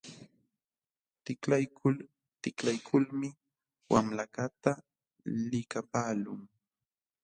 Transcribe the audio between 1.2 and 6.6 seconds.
Tiklaykul tiklaykulmi wamlakaqta likapaqlun.